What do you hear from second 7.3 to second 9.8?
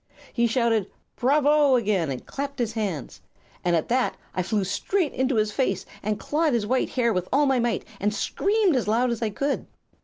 all my might, and screamed as loud as I could.